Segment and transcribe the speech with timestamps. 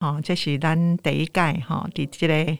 [0.00, 2.58] 吼，这是咱第一届吼，伫即个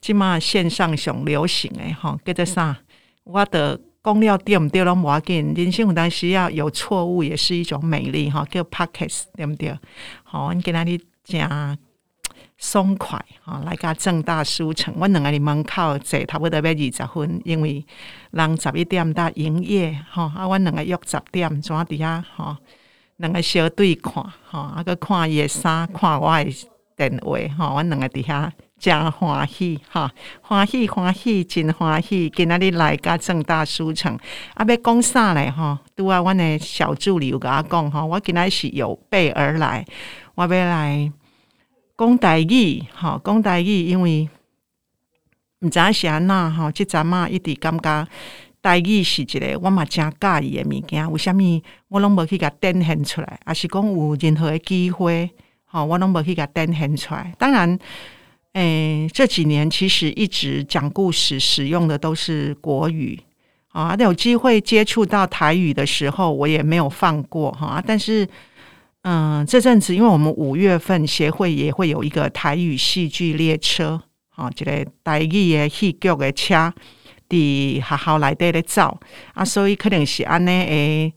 [0.00, 2.78] 即马线上上流行诶吼，叫做啥？
[3.24, 9.76] 我的讲了对毋对拢无要紧，人生有当时要有错误，也是一种美丽吼，叫 Pockets 对毋对？
[10.22, 11.78] 好，阮今仔日诚
[12.58, 17.84] 爽快吼，来甲正大书城，阮两个伫门口坐差不多要二十分，因为
[18.30, 22.56] 人十一点搭营业吼，啊，阮两个约十点，怎伫遐吼，
[23.16, 26.54] 两个小对看吼，啊，个看伊诶衫，看我诶
[26.96, 30.10] 电话吼，阮两个伫遐真欢喜吼，
[30.42, 34.18] 欢喜欢喜真欢喜，今仔日来甲正大书城，
[34.54, 35.78] 啊，要讲啥咧吼？
[35.96, 39.84] 拄啊，阮诶小助理有甲我讲吼，我今仔是有备而来，
[40.34, 41.12] 我要来。
[41.98, 44.28] 讲台语，吼，讲台语，因为
[45.60, 48.06] 毋知影是安那吼，即阵嘛一直感觉
[48.66, 51.12] 台语是一个我嘛真介意诶物件。
[51.12, 53.38] 为虾米我拢无去甲展现出来？
[53.46, 55.30] 还是讲有任何诶机会，
[55.66, 57.32] 吼，我拢无去甲展现出来。
[57.38, 57.78] 当然，
[58.54, 63.16] 诶，这几年其实一直讲故事使用的都是国语
[63.68, 68.28] 啊，有机会接触到台语的时候，我也没有放过哈，但是。
[69.08, 76.74] 嗯，这阵子因为我们五月份协会也会有一个台语戏剧列车，哈，这个台语的戏剧的车，
[77.28, 78.98] 伫学校内底咧走
[79.34, 81.12] 啊，所以可能是安尼诶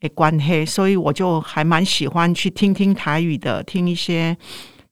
[0.00, 4.36] 诶关系，所以我就还蛮喜欢去听听台语的，听一些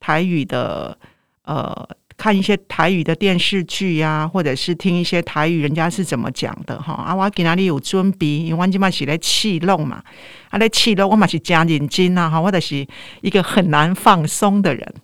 [0.00, 0.96] 台语的
[1.44, 1.88] 呃。
[2.14, 6.92] 看一些台语的电视剧呀，或者是听一些台语人家是怎么讲的哈。
[6.92, 8.26] 啊，我给哪里有准备？
[8.26, 10.00] 因为我今嘛是来气弄嘛，
[10.50, 12.86] 啊，来气弄我嘛是加认真啊哈，我就是
[13.22, 14.94] 一个很难放松的人。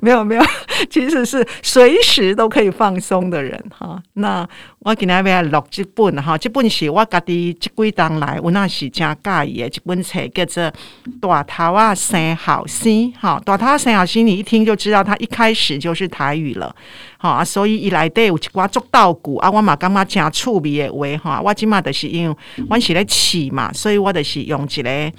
[0.00, 0.42] 没 有没有，
[0.90, 4.00] 其实是随时都可以放松的人哈。
[4.14, 4.46] 那
[4.80, 10.62] 我今天要录这本哈，这本是我家己这几当来，我那是真介意的一本册，叫做
[11.20, 13.40] 《大头啊生好心》哈。
[13.44, 16.74] 大头啊生好心，你一听就知道，它一开始就是台语了
[17.18, 17.44] 哈。
[17.44, 21.40] 所以一来底有一寡足稻谷啊，我嘛感觉真趣味的话哈。
[21.40, 22.36] 我即嘛就是因为
[22.68, 25.12] 我是咧饲嘛，所以我就是用一个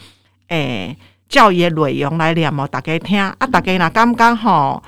[0.50, 0.96] 诶。
[1.28, 3.36] 教育内容来念哦，大家听啊！
[3.52, 4.82] 大家若感觉吼，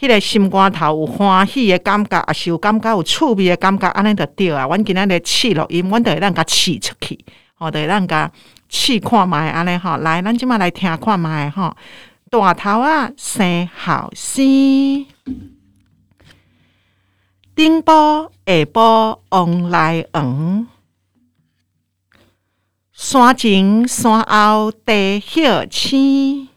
[0.00, 4.66] 迄个心肝头有欢喜的感觉，也是有感觉有趣味的感觉，安尼就对啊！
[4.66, 8.30] 阮今仔日试录音，阮就会咱甲试出去，吼，就会咱甲
[8.68, 9.96] 试看卖安尼吼。
[9.98, 11.76] 来，咱即马来听看卖吼。
[12.30, 15.06] 大头啊，生好生，
[17.54, 20.66] 顶波下波往来往。
[23.04, 26.48] 山前山后地晓青，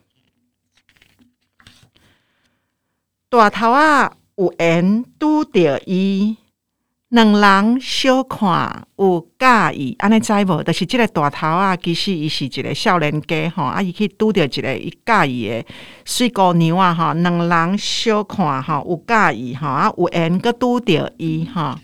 [3.27, 6.37] 大头仔有缘拄着伊，
[7.09, 10.61] 两人小看有介意，安尼知无？
[10.61, 15.65] 就是即个大头仔，其实伊是一个少年家吼，啊，伊去拄着一个伊介意的
[16.05, 21.75] 水姑娘啊，吼，两人小看吼有介意吼，啊，有缘个拄着伊吼。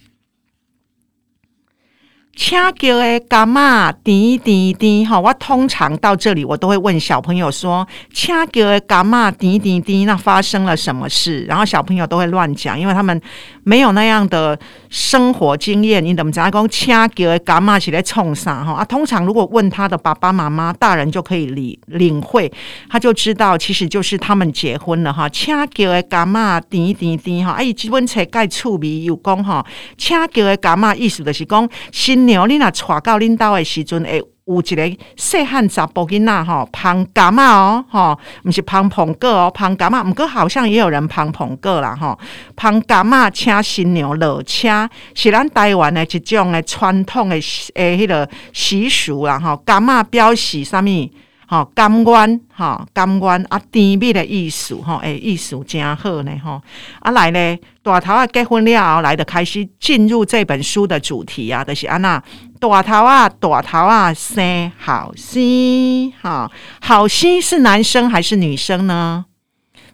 [2.44, 3.92] 请叫的干嘛？
[3.92, 5.20] 滴滴滴哈！
[5.20, 9.30] 我通常到这里，我都会问小朋友说：“请叫的干嘛？
[9.30, 13.22] 滴滴滴，那发生了什么事？”然后小朋友都会乱讲，因为他们
[13.64, 14.58] 没有那样的
[14.90, 16.04] 生活经验。
[16.04, 16.50] 你怎么讲？
[16.50, 18.74] 讲请叫的干嘛起来冲啥哈？
[18.74, 22.52] 啊，通常如果问他的爸爸妈妈，大人就可以领领会，
[22.90, 25.30] 他就知道其实就是他们结婚了哈。
[25.30, 26.60] 请叫的干嘛？
[26.60, 27.52] 滴滴滴哈！
[27.52, 29.64] 哎，基本册盖趣味有讲哈，
[29.96, 30.96] 请叫的干嘛？
[30.96, 32.31] 意思就是讲新。
[32.32, 42.18] 娘，你若娶到恁兜的时阵，会有一个细汉查甫囡仔吼，捧蛤蟆哦，吼，毋是捧捧个哦，捧蛤蟆，毋过好像也有人捧捧个啦，吼，
[42.56, 47.36] 捧蛤蟆请新娘落车，是咱台湾的一种的传统的
[47.76, 51.10] 诶，迄个习俗啦，吼，蛤蟆表示啥物？
[51.52, 56.62] 吼，甘愿吼，甘愿啊，甜蜜的意思吼，诶，意思真好呢吼。
[57.02, 62.24] 啊来呢，大头啊结婚了后来的开始进入这本书的主题啊，就是安那
[62.58, 69.26] 大头啊，大头啊生好心，哈，好心是男生还是女生呢？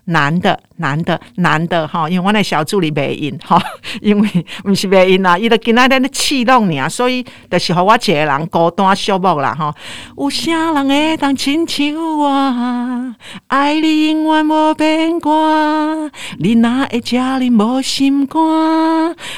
[0.07, 3.61] 男的，男的，男的，哈，因为我那小助理袂因，哈，
[4.01, 9.73] 因为毋是袂因啦，伊都今仔日咧气弄你啊，所以就是互我一个人孤单寂寞啦，哈。
[10.17, 13.15] 有啥人会当亲像我，
[13.47, 18.41] 爱你永远无变卦，你哪会遮哩无心肝，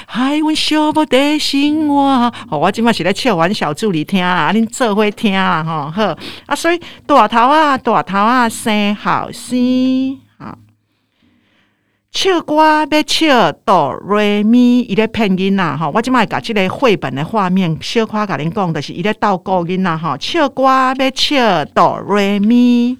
[0.05, 2.31] 害阮寂寞的生活。
[2.49, 6.15] 好，我即摆是咧笑阮小助理听啊，恁做伙听啦，吼，好
[6.45, 10.28] 啊，所以大头啊，大头啊，生好生。
[12.11, 12.55] 唱歌
[12.89, 22.97] 要唱哆瑞咪，伊咧骗囡仔吼，我即摆甲即个绘本的画面小可甲恁讲，就是伊咧倒顾囡仔吼，唱歌要唱哆瑞咪，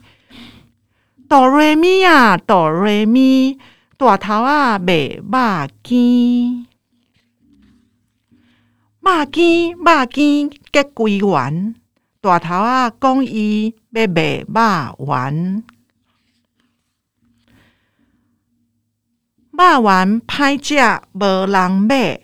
[1.28, 3.58] 哆瑞咪啊，哆瑞咪，
[3.98, 5.24] 大头啊，卖肉
[5.82, 6.68] 羹，
[9.02, 11.74] 肉羹肉羹结归完，
[12.22, 15.64] 大头啊，讲伊要卖肉丸，
[19.60, 22.22] 肉丸歹食，无人买，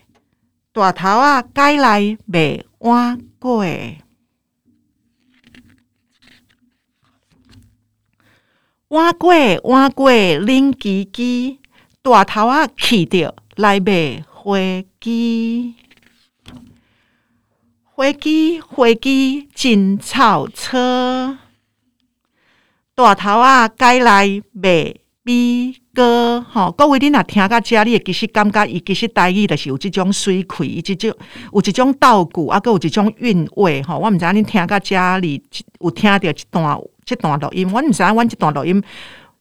[0.71, 3.97] 大头啊，改来卖碗粿。
[8.87, 11.57] 碗粿碗粿冷叽叽，
[12.01, 14.57] 大头啊气着来买花
[15.01, 15.73] 枝，
[17.83, 21.37] 花枝花枝真臭车，
[22.95, 26.45] 大头啊改来买米歌。
[26.51, 31.11] 吼，各位你若听到遮，你会其实感觉伊其实台语就是有即种水气，伊即种
[31.51, 33.81] 有一种道具，啊，佮有一种韵味。
[33.81, 35.41] 吼，我毋知影恁听到遮里
[35.79, 36.79] 有听到一段。
[37.05, 38.83] 这段录音，我毋知影，阮即段录音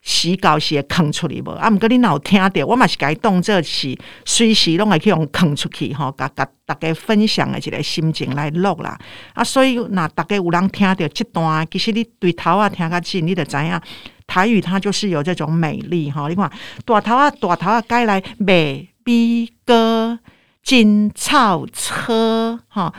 [0.03, 1.51] 时到时会囥出去无？
[1.53, 8.99] 啊，毋过你若有听着，我嘛是甲伊当做是随时拢会去用囥出去吼，甲甲大家分享的一个心情来录啦。
[9.33, 13.81] 啊，所以若大家有人听着即段，其实你对头啊听较近，你就知影
[14.27, 16.29] 台语它就是有这种美丽吼。
[16.29, 16.51] 你看
[16.85, 20.19] 大头啊，大头啊，该来卖比哥
[20.63, 22.93] 真臭车吼，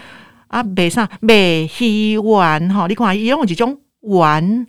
[0.48, 2.88] 啊，卖啥卖鱼丸吼？
[2.88, 3.80] 你看伊用一种。
[4.08, 4.68] 玩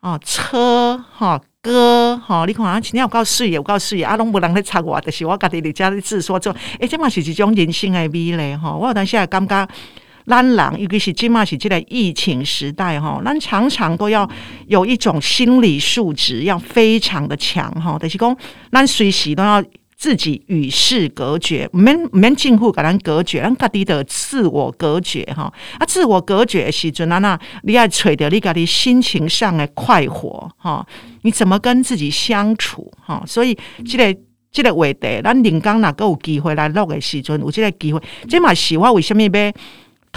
[0.00, 8.78] 哦，车哈歌哈，你看啊，今天有够水，有够水，啊，拢无人咧插我，就是我家己伫遮咧自说，做，诶，这嘛是一种人生的美丽吼。
[8.78, 9.68] 我有当时也感觉，
[10.28, 14.28] 咱人尤其是即嘛是即个疫情时代吼，咱常常都要
[14.66, 18.36] 有一种心理素质要非常的强吼，就是讲
[18.70, 19.64] 咱随时都要。
[20.00, 25.52] 自己与世隔绝，免免近乎甲咱隔绝，咱家己的自我隔绝哈。
[25.76, 30.86] 啊，自我隔绝的时阵啊，那你要揣着你家己心情上的快活哈。
[31.22, 33.20] 你怎么跟自己相处哈？
[33.26, 34.20] 所以，这个
[34.52, 39.28] 这个话题，咱临刚哪个有机会来录的时阵，有这个机会，这嘛是我为什么要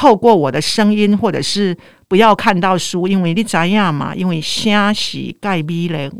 [0.01, 1.77] 透过我的声音，或者是
[2.07, 6.11] 不要看到书，因为你知影嘛，因为声是盖美咧。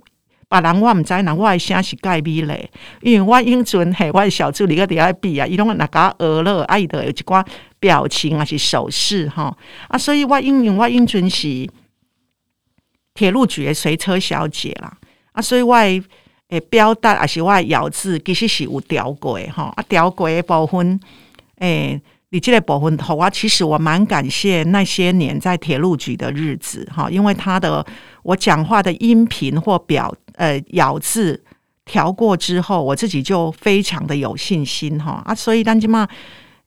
[0.48, 2.70] 别人我毋知，人我的声是介美咧，
[3.02, 7.44] 因为我英俊嘿，我的小助理个伫遐比啊，伊拢若甲学了，啊伊着有一寡
[7.80, 9.58] 表情啊是手势吼，
[9.88, 11.68] 啊，所以我因为我英俊是
[13.16, 14.96] 铁路局的随车小姐啦，
[15.32, 21.00] 啊，所以我诶表达也是我的咬字其实是有调过吼，啊调过的部分
[21.56, 22.00] 诶。
[22.34, 27.86] 你这个部分头啊，其实我蛮感谢那些年在铁路局的日子哈，因为他的
[28.24, 31.44] 我讲话的音频或表呃咬字
[31.84, 36.08] 调过之后，我自己就非常的有信心哈啊，所以咱即嘛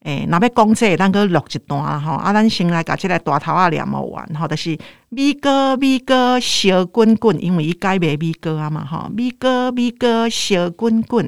[0.00, 4.76] 诶，那要讲这，咱个录一段哈啊，咱先来甲这个大头啊念冇完哈，就是
[5.08, 11.26] 米哥米哥小滚滚，因为伊改名米哥啊嘛哈，米哥米哥小滚滚，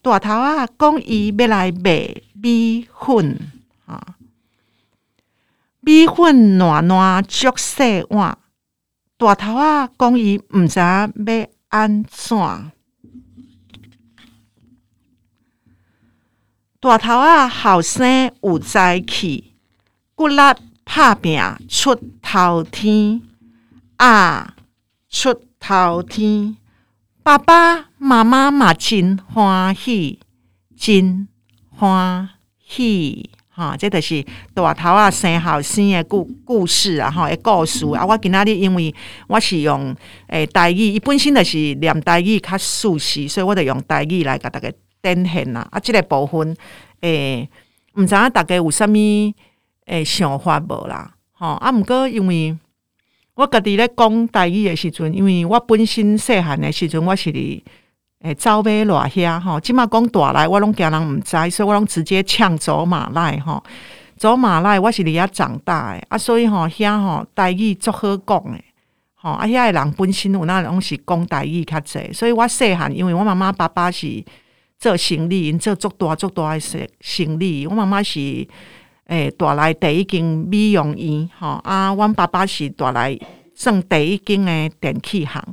[0.00, 2.08] 大头啊讲伊要来卖
[2.40, 3.38] 米粉。
[3.86, 4.16] 啊！
[5.80, 8.36] 米粉烂烂足细碗，
[9.16, 12.36] 大头啊讲伊毋知要安怎。
[16.80, 19.54] 大头啊后生有才气，
[20.14, 20.36] 骨力
[20.84, 23.22] 拍拼出头天
[23.96, 24.54] 啊！
[25.08, 26.56] 出头天，
[27.22, 30.20] 爸爸妈妈嘛真欢喜，
[30.76, 31.26] 真
[31.70, 32.28] 欢
[32.64, 33.30] 喜。
[33.56, 34.22] 哈，这就是
[34.52, 38.04] 大头啊生后生的故故事啊，哈，的故事啊。
[38.04, 38.94] 我今仔日因为
[39.28, 39.96] 我是用
[40.26, 44.70] 诶台语，伊本身就是念台语较熟悉，所以我就用台语来甲大家
[45.02, 45.66] 展现啦。
[45.70, 46.54] 啊，这个部分
[47.00, 47.48] 诶，
[47.94, 48.92] 毋知影大家有啥物
[49.86, 51.10] 诶想法无啦？
[51.32, 52.54] 吼啊，毋过因为
[53.36, 57.62] 我家己咧讲台语的时阵，因为我本身细汉的时阵，我是伫。
[58.22, 63.62] 诶，走马偌遐吼，即马讲大来，我拢惊人毋知，所以我拢直接抢走马来吼。
[64.16, 68.64] 走马来，我是伫遐长大诶，啊，所以吼遐吼台语足好讲诶，
[69.14, 74.24] 吼啊遐诶人本身有那拢是讲台语较济，所以我细汉，因为我妈妈爸爸是
[74.78, 78.18] 做生意，因做足大足大诶生生意，我妈妈是
[79.08, 83.18] 诶带来第一间美容院，吼啊，阮爸爸是带来
[83.54, 85.44] 算第一间诶电器行。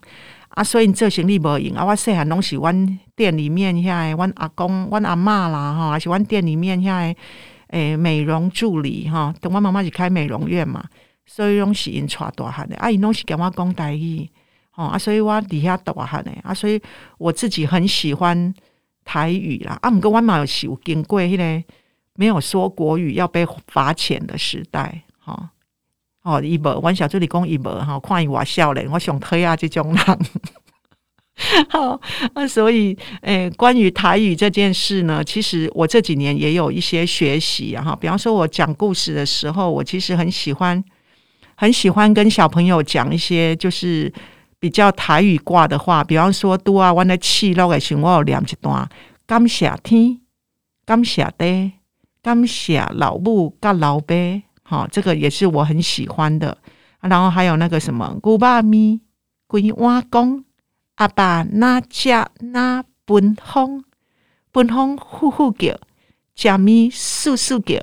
[0.53, 1.83] 啊，所以做生意无用啊！
[1.83, 7.17] 我细汉拢是阮店里面遐诶，阮阿公、阮阿嬷啦，吼，还是阮店里面遐诶，
[7.69, 9.33] 诶，美容助理哈。
[9.41, 10.83] 等我妈妈是开美容院嘛，
[11.25, 12.75] 所以拢是因带大汉诶。
[12.75, 14.29] 啊，因拢是跟我讲台语，
[14.69, 16.39] 吼啊，所以我伫遐大汉诶。
[16.43, 16.79] 啊，所以
[17.17, 18.53] 我自己很喜欢
[19.03, 19.79] 台语啦。
[19.81, 21.63] 啊，毋过阮嘛是有经过迄个
[22.15, 25.47] 没有说国语要被罚钱的时代，吼。
[26.23, 30.19] 哦伊无，阮小助理讲伊无吼，看伊话少年，我上讨厌即种人。
[31.67, 31.99] 好，
[32.35, 37.75] 那所以，诶，关于台语这件事呢，其实我这几年也有一些学习。
[37.75, 40.81] 哈，比方说，我讲故事的时候，我其实很喜欢，
[41.55, 44.13] 很喜欢跟小朋友讲一些就是
[44.59, 46.03] 比较台语挂的话。
[46.03, 48.87] 比方说，拄啊，我的气落的时，我有念一段：
[49.25, 50.21] 感谢天，
[50.85, 51.71] 感谢地，
[52.21, 54.13] 感谢老母甲老爸。
[54.63, 56.57] 好，这个也是我很喜欢的。
[57.01, 59.01] 然后还有那个什么古巴咪
[59.45, 60.43] 龟瓦公
[60.95, 63.83] 阿爸那家那本风
[64.53, 65.77] 本风呼呼叫
[66.33, 67.77] 加咪速速叫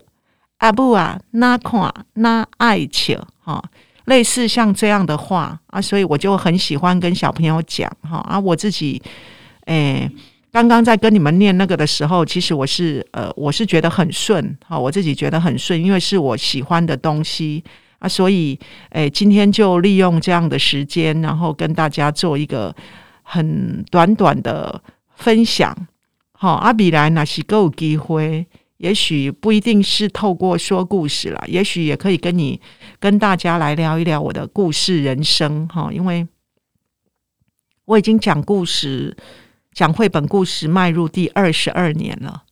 [0.56, 3.62] 阿母啊那看那爱笑哈，
[4.06, 9.02] 类似像这样的话啊，所以我就很喜欢跟小朋友讲哈啊，我自己
[9.66, 10.10] 诶，
[10.52, 17.62] 刚刚在跟你们念那个的时候，其实我是呃，我是觉得很顺哈，我自己觉得很顺，因为是我喜欢的东西。
[18.00, 18.58] 啊，所以，
[18.92, 22.74] 诶，今天就利用这样的时间，然后跟大家做一个
[23.22, 24.82] 很短短的
[25.16, 25.76] 分享。
[26.32, 28.46] 好，阿比来那是够机会，
[28.78, 32.58] 也许不一定是透过说故事了，也许也可以跟你
[32.98, 35.68] 跟大家来聊一聊我的故事人生。
[35.68, 36.26] 哈，因为
[37.84, 39.14] 我已经讲故事、
[39.72, 42.42] 讲绘本故事迈入第二十二年了，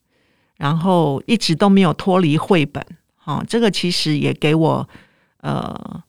[0.57, 2.85] 然后一直都没有脱离绘本。
[3.17, 4.89] 哈，这个其实也给我。
[5.41, 6.03] 呃，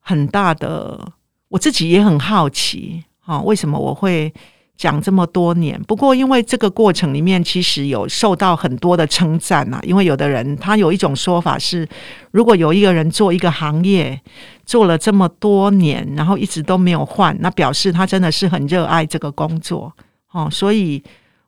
[0.00, 1.12] 很大的，
[1.48, 4.30] 我自己也很好奇，哈，为什么我会
[4.76, 5.82] 讲这么多年？
[5.84, 9.80] 不过，因为这个过程里面其实有受到很多的称赞呐。
[9.84, 11.88] 因为有的人他有一种说法是，
[12.30, 14.20] 如果有一个人做一个行业
[14.66, 19.90] 做了这么多年，然后一直都没有换，那表示他真的是很热爱这个工作，
[20.34, 20.46] 哦。
[20.52, 21.02] 所以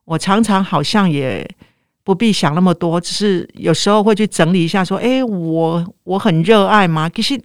[0.06, 1.46] 我常常好像也。
[2.06, 7.36] 不必想那么多，只是有时候会去整理一下，说：“哎，我我很热爱吗？”其实，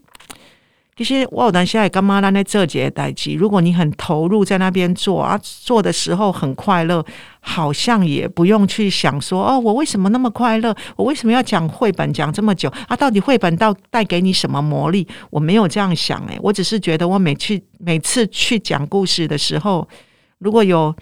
[0.96, 7.04] 其实我有担心，干妈在这节代际，如果你很投入在那边做啊，做的时候很快乐，
[7.40, 10.76] 好像也不用去想说：“哦，我为什么那么快乐？
[10.96, 12.96] 我为什么要讲绘本讲这么久啊？
[12.96, 19.90] 到底绘本到带给你什么魔力？”我没有这样想，诶，我只是觉得我每去每次去讲故事的时候，
[20.38, 20.96] 如果有。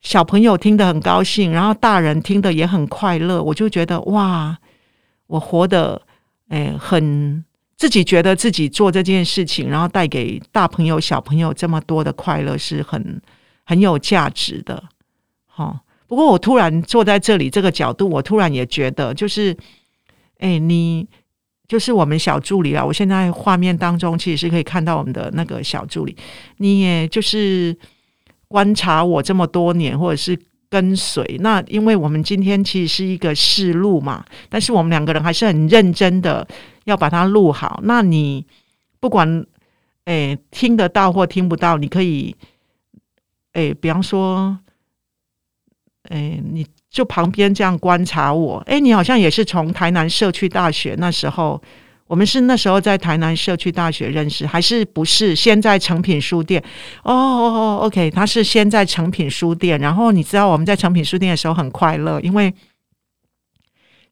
[0.00, 4.56] 小朋友听得很高兴，然后大人听得也很快乐，我就觉得哇，
[5.26, 6.00] 我活得
[6.48, 7.44] 诶很
[7.76, 13.20] 自己觉得自己做这件事情，然后带给大朋友小朋友这么多的快乐，是很
[13.64, 14.82] 很有价值的。
[15.46, 19.54] 好，不过我突然坐在这里这个角度，我突然也觉得，就是
[20.38, 21.06] 诶，你
[21.68, 26.16] 就是我们小助理啊，我现在画面当中其实是可以看到我们的那个小助理，
[26.56, 27.76] 你也就是。
[28.50, 30.36] 观察我这么多年，或者是
[30.68, 36.44] 跟随那，因为我们今天其实是一个试录嘛，但是我们两个人还是很认真的
[36.82, 37.78] 要把它录好。
[37.84, 38.44] 那你
[38.98, 39.46] 不管
[40.06, 42.34] 诶听得到或听不到，你可以
[43.52, 44.58] 诶，比方说
[46.08, 48.58] 诶，你就旁边这样观察我。
[48.66, 51.62] 诶，你好像也是从台南社区大学那时候。
[52.10, 55.32] 我们是那时候在台南社区大学认识，还是不是？
[55.32, 56.60] 先在成品书店
[57.04, 59.78] 哦哦哦，OK，他是先在成品书店。
[59.78, 62.52] 然后你知道我们在成品书店的时候很快乐，因为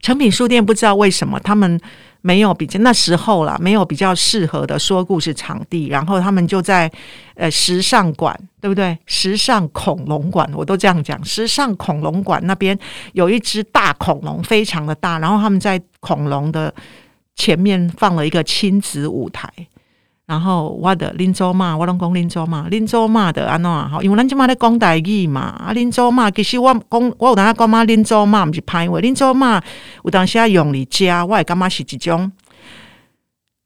[0.00, 1.80] 成品书店不知道为什么他们
[2.20, 5.88] 没有比较那时候啦，没有比较适合的说故事场地。
[5.88, 6.88] 然后他们就在
[7.34, 8.96] 呃时尚馆，对不对？
[9.06, 11.22] 时尚恐龙馆，我都这样讲。
[11.24, 12.78] 时尚恐龙馆那边
[13.14, 15.18] 有一只大恐龙，非常的大。
[15.18, 16.72] 然后他们在恐龙的。
[17.38, 19.49] 前面放了一个亲子舞台，
[20.26, 29.62] 然后我的林州嘛，我拢讲林州嘛，林州嘛的安怎吼，因为咱即嘛咧讲台语嘛，啊林州嘛，其实我讲我有当下讲嘛，林州嘛毋是歹话，林州嘛
[30.04, 32.30] 有当时用嚟食，我会感觉是一种。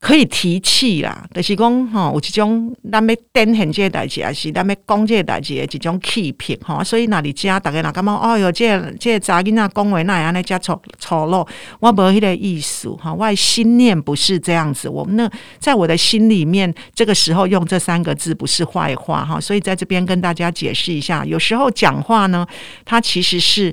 [0.03, 6.83] 可以提气啦，就是讲吼，有一种咱要展现这个代志，还是咱要讲这个代志的一种气魄吼。
[6.83, 11.47] 所以那里家大家哪感觉哦哟，这这查囡仔讲话那样那加丑丑陋，
[11.79, 13.15] 我无迄个意思哈。
[13.15, 15.31] 我心念不是这样子，我们那
[15.61, 19.41] 在我的心里面，这个时候用这三个字不是坏话哈。
[19.41, 22.45] 所以在这边跟大家解释一下，有时候讲话呢，
[22.85, 23.73] 它其实是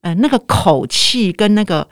[0.00, 1.86] 呃那个口气跟那个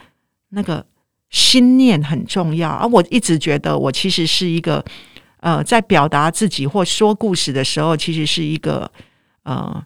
[0.49, 0.87] 那个。
[1.35, 2.87] 心念很重要啊！
[2.87, 4.83] 我一直觉得我其实是一个
[5.41, 8.88] 呃，在表达自己或说故事的时候，其实是一个
[9.43, 9.85] 呃，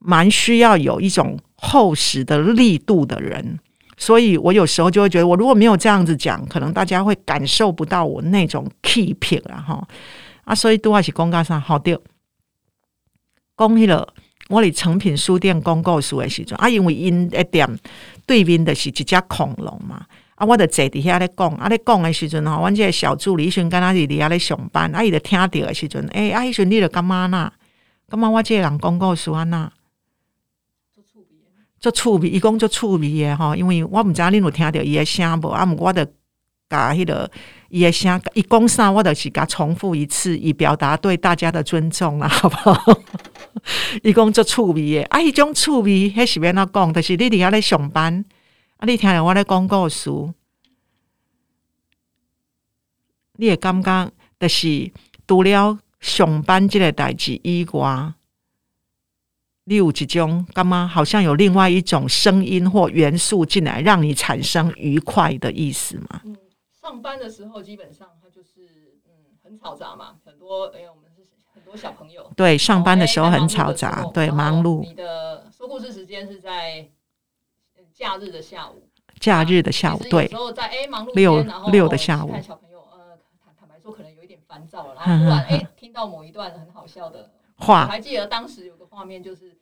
[0.00, 3.60] 蛮需要有一种厚实的力度的人。
[3.96, 9.88] 所以我有时候就会觉得，我如果没有这样子讲，可能大家会感受不到我那种 keep 啊哈
[10.42, 10.52] 啊！
[10.52, 11.96] 所以都还是公告上好的，
[13.56, 14.12] 讲起了
[14.48, 17.78] 我哋成品书店公告书的时阵啊，因为因一点
[18.26, 20.04] 对面的是一只恐龙嘛。
[20.42, 27.52] 啊，我著坐伫遐咧讲，啊咧讲诶时阵吼，阮即个小助理迄阵敢若是伫遐咧上班，啊伊著听着诶时阵，诶啊迄阵你著感觉呐？
[28.08, 29.70] 感觉我这个人讲故事安那
[31.78, 36.04] 做趣味，伊讲足趣味诶吼，因为我毋知影恁有听着伊诶声无，啊，毋过我着
[36.68, 37.30] 甲迄个
[37.68, 42.98] 伊诶声，伊讲啥我着是甲重复一次，以表达对大家的尊重啦， 好不好？
[44.02, 46.92] 伊讲足趣味诶，啊，迄种趣味，迄是免怎讲？
[46.92, 48.24] 就是你伫遐咧上班，
[48.82, 50.10] 啊，你听着我咧讲故事，
[53.34, 54.10] 你会感觉，
[54.40, 54.90] 就是
[55.24, 58.12] 除了上班即个代志以外。
[59.66, 60.84] 你有一种干嘛？
[60.84, 66.20] 好像有另外一种声音或元素进来，让你产生愉快的意思吗？
[66.24, 66.36] 嗯，
[66.72, 69.12] 上班的时候基本上它就是嗯
[69.44, 71.22] 很嘈杂嘛，很多哎我们是
[71.54, 72.28] 很多小朋友。
[72.34, 74.82] 对，上班的时候很嘈杂，对，忙碌。
[74.82, 76.90] 你的说故事时间是在
[78.02, 78.82] 假日的下午。
[79.20, 80.26] 假日的下午，对。
[80.26, 87.30] 时候在哎忙碌六然后六的下午，看小朋友呃坦坦白说可能有一点烦躁了，然后 突然哎听到某一段很好笑的。
[87.56, 89.56] 话，我还记得当时有个画面，就是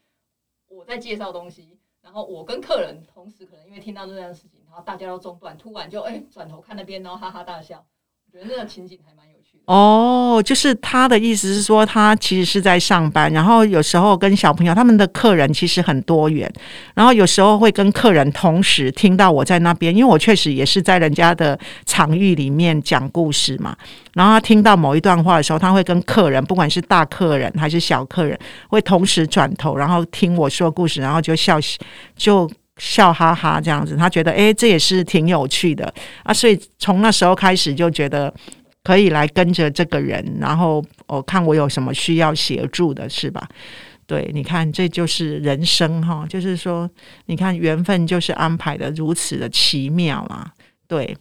[0.68, 7.84] 我在介绍东西，然后我跟客人同时可能因为听到这件事情，然后大家都中断，突然就哎转头看那边，然后哈哈大笑，
[8.24, 9.29] 我觉得那个情景还蛮有。
[9.70, 16.52] 哦，就是他的意思是说，他其实是在上班，然后有时候跟小朋友他们的客人其实很多元，
[16.92, 23.76] 然后有时候会跟客人同时听到我在那边，因为我确实也是在人家的场域里面讲故事嘛。
[24.14, 28.36] 然后他听到某一段话的时候，他会跟客人，不管是大客人还是小客人，
[28.70, 31.60] 会同时转头，然后听我说故事，然后就笑，
[32.16, 33.94] 就笑哈哈这样子。
[33.96, 38.34] 他觉得哎，这也是挺有趣的啊，所以从那时候开始就觉得。
[38.82, 43.46] 可以来跟着这个人，然后我看我有什么需要协助的，是吧？
[44.06, 46.90] 对，你看，这就是人生哈，就是说，
[47.26, 50.52] 你看缘分就是安排的如此的奇妙啊。
[50.88, 51.16] 对，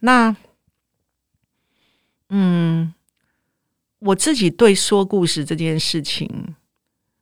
[0.00, 0.34] 那，
[2.30, 2.92] 嗯，
[4.00, 6.28] 我自己对说故事这件事情，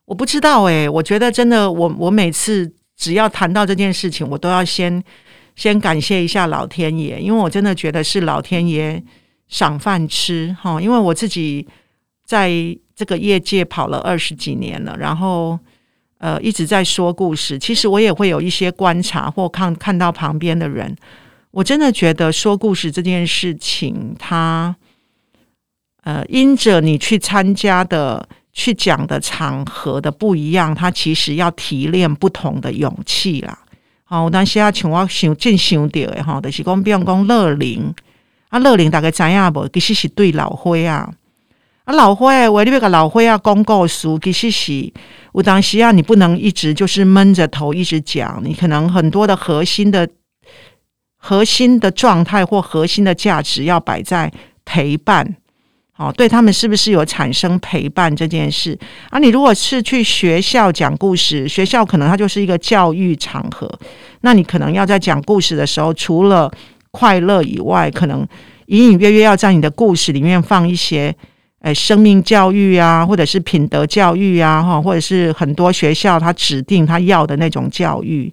[0.07, 5.05] 我不知道诶，我觉得真的，我我每次只要谈到这件事情，我都要先
[5.55, 9.03] 先感谢一下老天爷，因为我真的觉得是老天爷。
[9.51, 11.67] 赏饭吃哈，因为我自己
[12.25, 12.51] 在
[12.95, 15.59] 这个业界跑了二十几年了，然后
[16.19, 17.59] 呃一直在说故事。
[17.59, 20.97] 其实我也会有一些观察或看看到旁边的人，
[21.51, 24.75] 我真的觉得说故事这件事情，它
[26.05, 33.59] 呃因着你去参加的、去讲的场合的不一样，它其实要提炼不同的勇气啦。
[34.05, 37.93] 好，我当时啊，像我想正想到的哈，就是讲比方讲乐龄。
[38.51, 39.69] 啊，乐龄大概知影无？
[39.69, 41.11] 其实是对老花啊，
[41.85, 44.93] 啊老花诶，话你要甲老花啊讲故事，其实是
[45.33, 50.09] 有当时啊，你不能一直就是闷着头一直讲，你可能很多的核心的、
[51.17, 54.33] 核心的状态或核心的价值要摆在
[54.65, 55.37] 陪伴。
[55.97, 58.77] 哦，对他们是不是有产生陪伴这件事？
[59.11, 63.71] 啊，你如果是去学校讲故事，学校可能它就是一个教育场合，
[64.23, 66.51] 那你可能要在讲故事的时候，除了
[66.93, 68.27] 快乐以外，可能
[68.67, 71.15] 隐隐约约要在你的故事里面放一些，
[71.61, 78.33] 诶，生命教育啊，或者是品德教育啊，哈，或者是很多学校他指定他要的那种教育。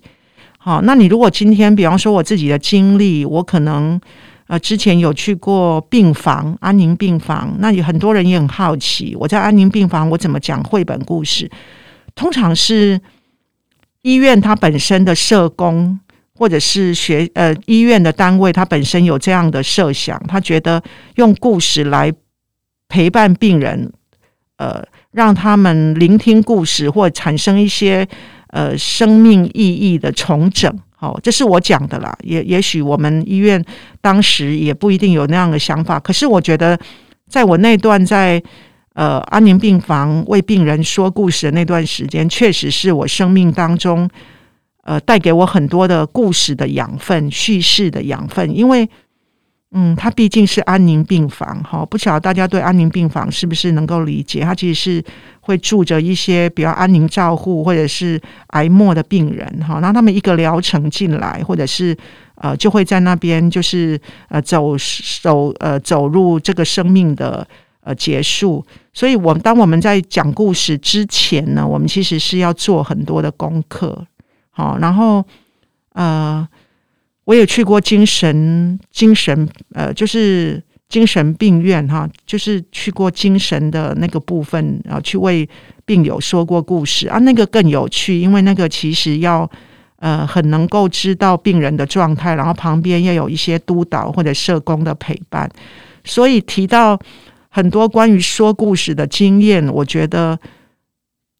[0.57, 3.99] 好，那你如果今天，比方说我自己的经历，我可能
[4.47, 11.49] 呃之前有去过病房，安宁病房，那有很多人也很好奇，我在安宁病房我怎么讲绘本故事？
[12.15, 12.99] 通常是
[14.01, 15.99] 医院它本身的社工。
[16.37, 20.81] 或者是学呃医院的单位，他本身有这样的设想，他觉得
[21.15, 22.13] 用故事来
[22.87, 23.91] 陪伴病人，
[24.57, 28.07] 呃，让他们聆听故事或产生一些
[28.49, 30.71] 呃生命意义的重整。
[30.95, 32.15] 好，这是我讲的啦。
[32.21, 33.63] 也也许我们医院
[33.99, 36.77] 当时也不一定有那样的想法，可是我觉得，
[37.27, 38.41] 在我那段在
[38.93, 44.07] 呃安宁病房为病人说故事的那段时间，确实是我生命当中。
[44.87, 48.89] 呃，带给我很多的故事的养分，叙事的养分，因为，
[49.71, 54.39] 嗯，它毕竟是安宁病房，哈，不晓得大家对安宁病房是不是能够理解？
[54.39, 55.03] 它其实是
[55.41, 58.17] 会住着一些比较安宁照护或者是
[58.51, 61.93] 癌末的病人，哈，然后他们一个疗程进来，或者是
[62.35, 64.77] 呃，就会在那边就是呃走
[65.21, 67.45] 走呃走入这个生命的
[67.81, 68.65] 呃结束。
[68.93, 74.07] 所以，我当我们在讲故事之前呢，我们其实是要做很多的功课。
[74.57, 75.23] 好，然后
[75.93, 76.47] 呃，
[77.25, 85.47] 我也去过精神精神呃，就是精神病院哈，就是去过精神的那个部分，然后去为
[85.85, 89.47] 病友说过故事啊，那个更有趣，因为那个其实要
[89.99, 95.47] 呃很能够知道病人的状态，然后旁边要有一些督导或者社工的陪伴，
[96.03, 96.99] 所以提到
[97.49, 100.39] 很多关于说故事的经验，我觉得。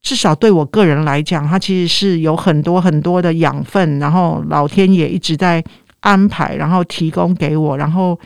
[0.08, 5.62] 至少对我个人来讲，它其实是有很多很多的养分，然后老天爷一直在
[6.00, 8.18] 安排，然后提供给我，然后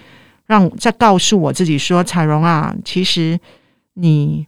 [0.46, 3.40] 让再告诉我自己说：“彩荣啊，其实
[3.96, 4.46] 你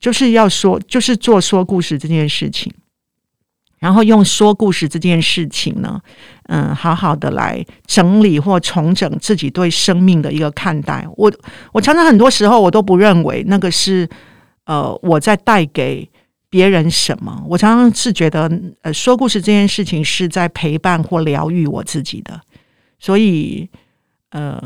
[0.00, 2.72] 就是要说，就是做说故事这件事情。”
[3.78, 6.00] 然后用说故事这件事情呢，
[6.44, 11.06] 嗯，好好的来整理或重整自己对生命的一个看待。
[11.14, 11.30] 我
[11.72, 14.08] 我常常很多时候我都不认为那个是
[14.64, 16.08] 呃我在带给
[16.50, 17.42] 别人什么。
[17.48, 18.50] 我常常是觉得
[18.82, 22.40] 呃说故事这件事情是在陪伴或疗愈我自己的。
[22.98, 23.68] 所以
[24.30, 24.62] 呃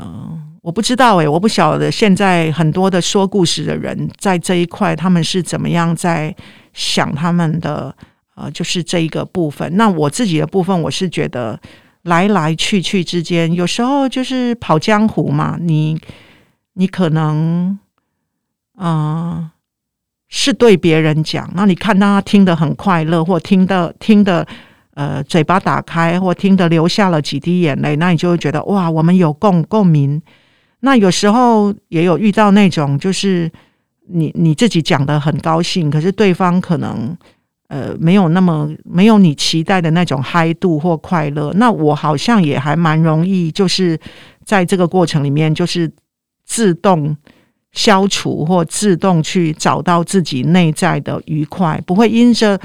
[0.62, 6.34] 我不知道诶，我不晓得现在很多的说故事的人在这一块他们是怎么样在
[6.72, 7.94] 想他们的。
[8.34, 9.76] 呃，就是这一个部分。
[9.76, 11.60] 那我自己的部分，我是觉得
[12.04, 15.58] 来来去去之间，有时候就是跑江湖嘛。
[15.60, 16.00] 你
[16.72, 17.78] 你可能
[18.78, 19.50] 嗯
[20.34, 24.46] 是对别人讲，那你看他听得很快乐，或听得听得
[24.94, 30.20] 呃嘴巴打开，或听得流下了几滴眼泪，那你就会觉得哇，我们有共共鸣。
[30.80, 33.52] 那有时候也有遇到那种，就是
[34.08, 37.14] 你你自己讲的很高兴，可是对方可能。
[37.68, 41.50] 呃，没有那么没有你期待的那种嗨度或快乐。
[41.54, 43.98] 那我好像也还蛮容易，就是
[44.44, 45.90] 在这个过程里面，就是
[46.44, 47.16] 自动
[47.72, 52.58] 消除或自动去找到自己内在的愉快，不会因着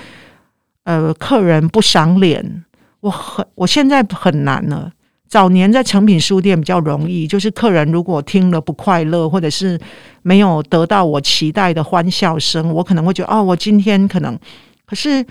[0.84, 2.63] 呃客人不赏脸。
[3.00, 4.91] 我很我现在很难了。
[5.30, 9.78] 早年在成品书店比较容易，就是客人如果听了不快乐，或者是
[10.22, 14.39] 没有得到我期待的欢笑声，我可能会觉得哦，我今天可能。
[14.86, 15.26] 可是，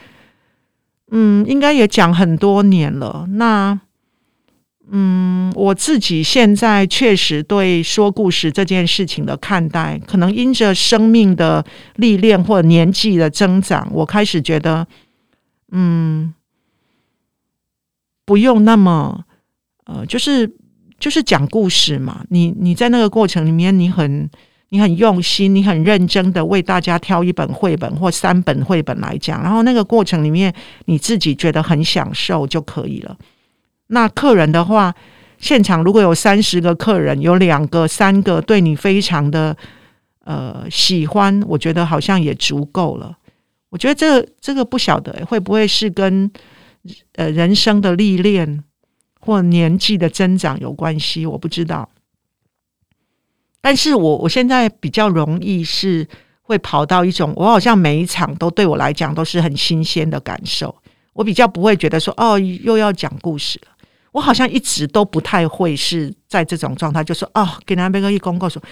[1.11, 3.27] 嗯，应该也讲很多年了。
[3.31, 3.81] 那，
[4.91, 11.65] 嗯，我自己现在确实对说故事这件事情的看待，可能因着生命的
[11.97, 14.87] 历练或年纪的增长，我开始觉得，
[15.73, 16.33] 嗯，
[18.25, 19.25] 不用那么，
[19.87, 20.53] 呃，就是
[20.99, 22.25] 就是讲故事嘛。
[22.31, 24.29] 你你在那个过程里面，你很。
[24.71, 30.53] 你很用心，你很认真的为大家挑一本绘本或三本绘本来讲，然后那个过程里面
[30.87, 33.17] 你自己觉得很享受就可以了。
[33.89, 34.95] 那客人的话，
[35.39, 39.57] 现场如果有三十个客人，有两个、三个对你非常的
[40.25, 43.17] 呃喜欢，我觉得好像也足够了。
[43.69, 46.31] 我觉得这这个不晓得会不会是跟
[47.15, 48.65] 呃人生的历练
[49.21, 51.89] 或年纪的增长有关系，我不知道。
[53.61, 56.07] 但是我我现在比较容易是
[56.43, 60.75] 会跑到一种，我好像每一场都对我来讲都是很新鲜的感受。
[61.13, 63.76] 我比较不会觉得说哦又要讲故事了。
[64.17, 68.63] 我好像一直都不太会是在这种状态，就说哦给南边哥一公告说，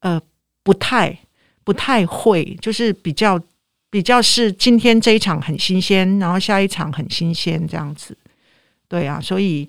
[0.00, 0.20] 呃
[0.62, 1.18] 不太
[1.64, 3.40] 不太会，就是比较
[3.88, 8.16] 比较是今天这一场很新鲜，然后下一场很新鲜这样子。
[8.88, 9.66] 对啊，所以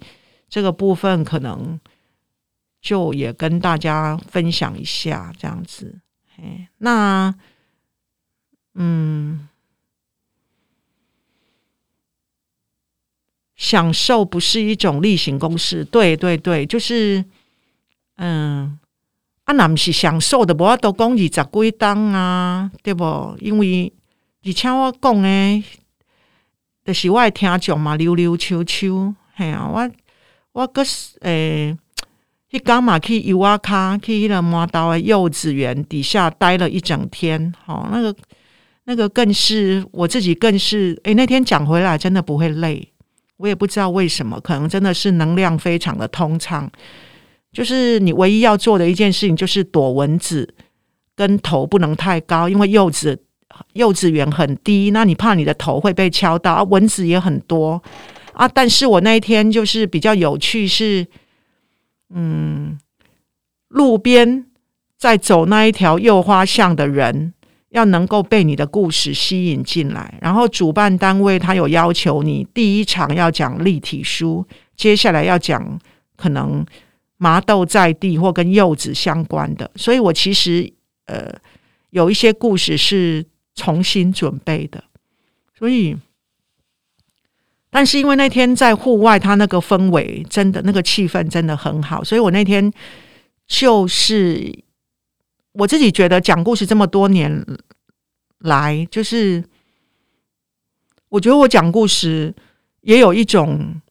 [0.49, 1.79] 这个部分可能。
[2.83, 6.01] 就也跟大家分享一下这样子，
[6.35, 7.33] 哎，那，
[8.73, 9.47] 嗯，
[13.55, 17.23] 享受不是一种例行公事，对对对，就是，
[18.17, 18.77] 嗯，
[19.45, 23.37] 啊，那不是享受的，无都讲二十几档啊，对不？
[23.39, 23.91] 因为
[24.45, 25.63] 而且我讲诶，
[26.83, 29.91] 就是我听众嘛，溜溜秋秋，嘿啊，我
[30.53, 31.77] 我个是诶。
[32.49, 38.15] 去刚嘛去伊瓦卡去伊个摩刀的幼稚园底下待了一整天，好，那个
[38.83, 42.92] 那个更是我自己更是，诶，那天讲回来真的不会累，
[43.37, 46.71] 我也不知道为什么，可能真的是能量非常的通畅。
[47.51, 50.53] 就是你唯一要做的一件事情就是躲蚊子，
[51.15, 53.23] 跟头不能太高，因为柚子
[53.73, 57.81] 柚子园很低，那你怕你的头会被敲到，啊，蚊子也很多
[58.33, 58.47] 啊。
[58.47, 61.05] 但是我那一天就是比较有趣是。
[62.15, 62.77] 嗯，
[63.69, 64.45] 路边
[64.99, 67.33] 在走那一条柚花巷的人，
[67.73, 70.17] 要能够被你的故事吸引进来。
[70.21, 74.43] 然后主办单位他有要求你，第一场要讲立体书，
[74.75, 75.79] 接下来要讲
[76.15, 76.65] 可能
[77.17, 79.69] 麻豆在地或跟柚子相关的。
[79.75, 80.71] 所以我其实
[81.05, 81.33] 呃
[81.89, 84.83] 有一些故事是重新准备的，
[85.57, 85.97] 所以。
[87.75, 92.71] 但是因为那天在户外，它那个氛围真的，那个气氛真的很好，所以我那天
[93.47, 94.53] 就是
[95.53, 97.45] 我自己觉得讲故事这么多年
[98.39, 99.43] 来，就是
[101.09, 102.33] 我觉得我讲故事
[102.81, 103.81] 也有一种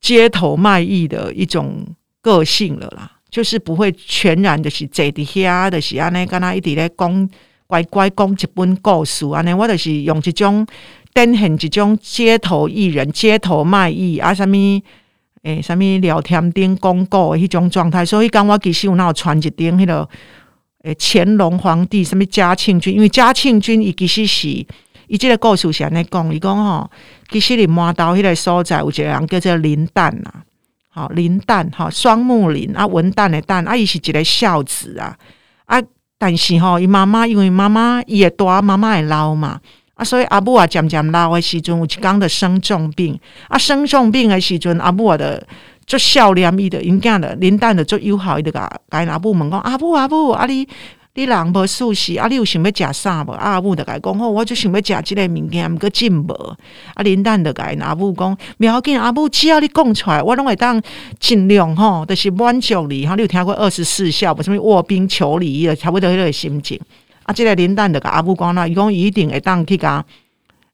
[0.00, 1.84] 街头卖艺的一种
[2.20, 7.30] 个性了啦，就是不会全然的是这底下的是安那跟他一直在讲
[7.66, 10.66] 乖乖讲一本故事安尼，我就是用一种
[11.12, 14.82] 典型一种街头艺人、街头卖艺啊，什物
[15.42, 18.06] 诶，啥物聊天顶广告诶迄种状态。
[18.06, 20.08] 所以讲我其实有那有传一顶迄个
[20.84, 24.48] 诶乾隆皇帝什物嘉庆君，因为嘉庆君伊其实是
[25.08, 26.90] 伊即个故事是安尼讲，伊讲吼，
[27.30, 30.32] 其实伫满岛迄个所在有一个人叫做林旦呐，
[30.90, 35.16] 吼林旦吼双木林啊文旦的旦啊，伊是一个孝子啊
[35.66, 35.82] 啊，
[36.18, 39.60] 但是吼伊妈妈因为妈妈伊会大，妈妈会老嘛。
[39.94, 43.18] 啊，所以阿母啊，渐渐老的时阵，有一工的生重病。
[43.48, 45.44] 啊，生重病的时阵，阿母啊的
[45.88, 50.68] 做笑脸伊的，因囝的林丹的做友好伊的甲甲阿母问讲：阿母阿母，啊你
[51.14, 53.32] 你人无舒适，啊你有想要食啥无？
[53.32, 56.56] 阿母就甲伊讲好，我就想要食即个物件，毋过进无。
[56.92, 60.80] 啊林丹就甲伊阿母讲：袂要紧，阿母只要你讲出来，我拢会当
[61.18, 63.06] 尽量吼，就是满足你。
[63.06, 64.42] 哈，你有听过二十四孝无？
[64.42, 66.78] 什物卧冰求鲤的，差不多迄个心情。
[67.24, 70.04] 啊，即个林丹就甲阿母讲啦，伊讲一定会当去甲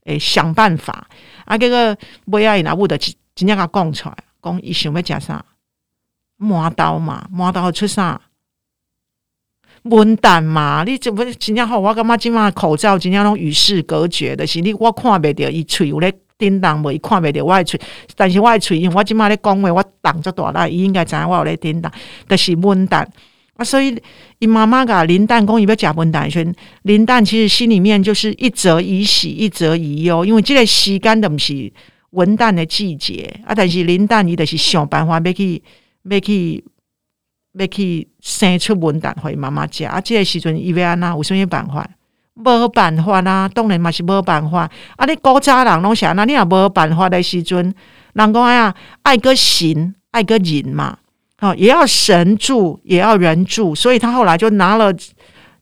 [0.07, 1.07] 诶想办法。
[1.45, 1.97] 啊，结果
[2.27, 5.45] 尾仔因阿母就真正甲讲出来，讲伊想要食啥？
[6.37, 8.21] 磨刀嘛，磨刀出啥？
[9.85, 11.79] 文旦嘛，你怎么真正好？
[11.79, 16.91] 我感觉即马口罩真正拢与世隔绝的是你，我看袂着伊喙有咧叮当无？
[16.91, 17.79] 伊看袂着我诶喙，
[18.17, 21.93] 但是我诶喙，因为我即马咧讲话，我挡着大啦，伊应该知影我有咧叮当，
[22.29, 23.07] 著是文旦。
[23.57, 23.97] 啊，所以
[24.41, 26.53] 伊妈妈甲林旦讲伊要食文旦时，
[26.83, 31.73] 林旦其实心里面就是一则以喜，一则以忧，因为即个时间都毋是
[32.15, 33.55] 文旦的季节啊。
[33.55, 35.63] 但是林旦伊就是想办法要去
[36.11, 36.65] 要去
[37.59, 40.01] 要去生出文旦互伊妈妈食啊。
[40.01, 41.89] 即个时阵伊要安那有什物办法？
[42.37, 44.69] 无办法啊，当然嘛是无办法。
[44.97, 47.73] 啊，你古早人拢是安那，你若无办法的时阵，
[48.15, 50.99] 人讲呀，爱个神，爱个人嘛。
[51.41, 54.93] 哦，也要神助，也要人助，所以他后来就拿了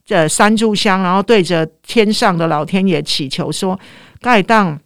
[0.05, 3.79] 这三炷香，然后对着天上的老天爷祈求说
[4.19, 4.79] ：“盖当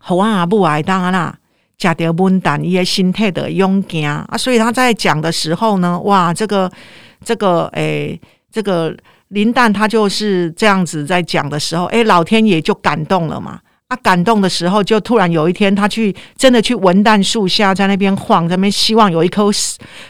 [0.00, 1.32] 好阿母爱当啦，
[1.78, 6.68] 加点温淡，伊的心态的勇敢啊。”所以他在讲的时候呢，哇，这个
[7.24, 8.92] 这个诶，这个
[9.28, 13.60] 林旦他就是这样子在讲的时候，诶，老天爷就感动了嘛。
[13.88, 19.50] 啊感动的时候，就突然有一天，他去真的去文旦树下，在那边晃，在那边希望有一颗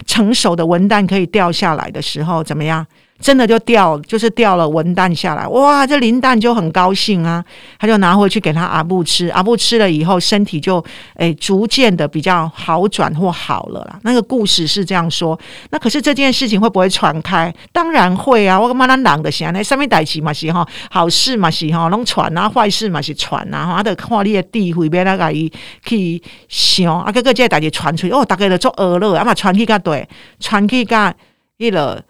[0.05, 2.87] 成熟的文旦可以掉下来的时候，怎么样？
[3.21, 5.87] 真的就掉，就是掉了文旦下来，哇！
[5.87, 7.45] 这林旦就很高兴啊，
[7.79, 10.83] 他就拿回去给他阿布吃，阿布吃了以后，身体就
[11.17, 13.99] 诶逐渐的比较好转或好了啦。
[14.03, 15.39] 那个故事是这样说，
[15.71, 17.55] 那可是这件事情会不会传开？
[17.73, 18.59] 当然会啊！
[18.59, 25.53] 我干嘛咱人的想那上面代志嘛是哈，好事嘛是哈，拢传啊，坏事嘛是传啊，哈，得看你的地位，别那个伊
[25.85, 31.15] 去想啊，个个这代志传出去，哦，大家都做恶了，啊嘛传去甲对，传去甲
[31.59, 32.03] 迄个。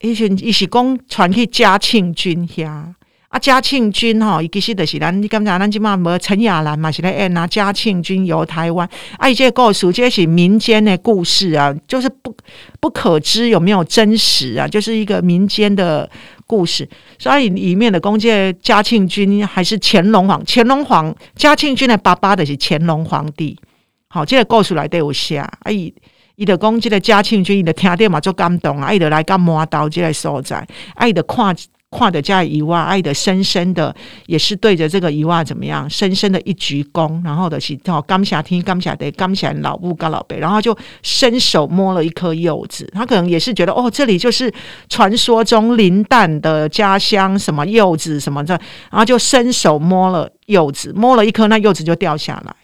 [0.00, 2.68] 伊是伊是讲传去嘉庆君遐
[3.28, 12.36] 啊，嘉庆君吼，伊其实就是咱你感觉咱即马无陈雅兰嘛是咧演啊，嘉庆君游台湾啊，伊这故事这是民间的故事啊，就是不
[12.78, 16.08] 不可知有没有真实啊，就是一个民间的
[16.46, 16.88] 故事。
[17.18, 23.58] 所以里面的公介嘉庆君还是乾隆皇，乾隆皇嘉庆君的爸爸的是乾隆皇帝。
[24.08, 25.92] 好，这个故事来对有写啊伊。
[26.36, 28.92] 伊就讲，即个嘉庆君，伊就听着嘛，足感动啊！
[28.92, 30.56] 伊就来甲磨刀即个所在，
[30.94, 31.56] 啊，伊就看
[31.90, 33.94] 看着这遗娃，伊的深深的
[34.26, 44.52] 也是对着这个遗娃怎么样，深深的一鞠躬，然后的是哦，刚下天，刚下地，刚下老母跟老辈，然后就伸手摸了一颗柚子，他可能也是觉得哦，这里就是
[44.90, 52.54] 传说中林旦的家乡，什么柚子什么的，然后就伸手摸了柚子，摸了一颗，那柚子就掉下来。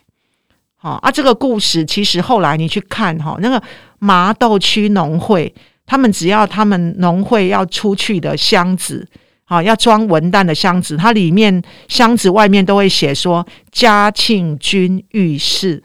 [0.82, 3.62] 好啊，这个故事其实后来你去看哈，那个
[4.00, 5.54] 麻豆区农会，
[5.86, 9.06] 他们只要他们农会要出去的箱子，
[9.44, 15.84] 好要装文旦的箱子，它里面箱子外面都会写说嘉庆君御史。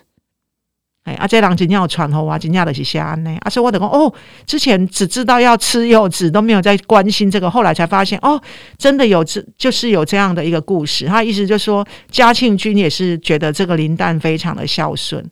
[1.08, 3.34] 哎，啊，这人真正有传呼啊，真正就是瞎呢。
[3.40, 4.14] 啊，所以我等讲哦，
[4.46, 8.38] 之前只知道要吃柚子，都没有在关心这个，后来才发现哦，
[8.78, 11.06] 真的有这就是有这样的一个故事。
[11.06, 15.26] 他意思就是说，嘉庆君也是觉得这个林旦非常的孝顺，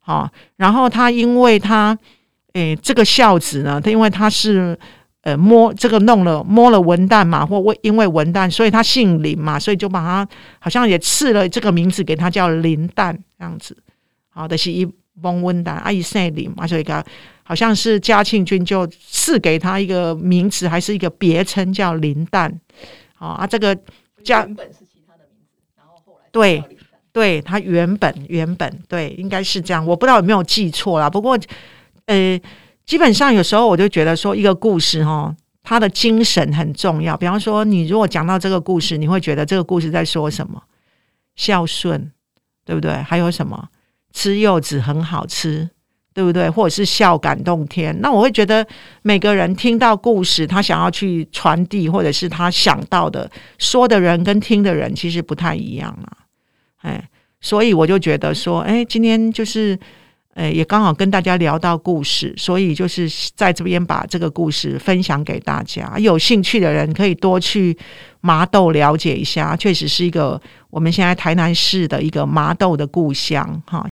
[0.00, 1.94] 好，然后他因为他，
[2.54, 4.78] 诶，这个孝子呢，他因为他是
[5.24, 10.26] 呃摸这个弄了摸了文旦嘛，或为因为文旦，所以他姓林嘛，所以就把他
[10.58, 13.76] 好像也赐了这个名字给他叫林旦这样子，
[14.30, 14.90] 好的是一。
[15.22, 17.04] 翁温丹阿姨姓林嘛，所以个
[17.42, 22.52] 好像是嘉庆君就赐给他一个名词，还是一个别称叫林旦。
[23.18, 23.76] 哦啊，这个
[24.22, 26.62] 嘉原本是其他的名字，然后后来对
[27.12, 31.08] 对，他原本原本对应该是这样，我不知道有没有记错啦。
[31.10, 31.38] 不过
[32.06, 32.40] 呃，
[32.86, 35.34] 基本上有时候我就觉得说一个故事哈。
[35.60, 37.14] 他的精神很重要。
[37.14, 40.62] 比方说，你如果讲到这个故事，你会觉得这个故事在说什么？
[41.36, 42.10] 孝顺，
[42.64, 42.90] 对不对？
[43.02, 43.68] 还有什么？
[44.12, 45.68] 吃柚子很好吃，
[46.12, 46.48] 对不对？
[46.50, 47.98] 或者是笑感动天？
[48.00, 48.66] 那我会觉得
[49.02, 56.12] 每个人听到故事，他想要去传递，或者是他想到的，说的人跟听的人其实不太一样啊。
[56.82, 57.08] 哎，
[57.40, 59.78] 所以我就觉得说，哎，今天就是。
[60.34, 65.98] 诶，也刚好跟大家聊到故事，所以就是在这边把这个故事分享给大家。
[65.98, 67.76] 有兴趣的人可以多去
[68.20, 70.40] 麻豆了解一下，确实是一个
[70.70, 73.84] 我们现在台南市的一个麻豆的故乡，哈。